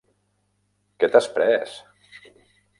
[1.03, 1.79] Què t'has pres?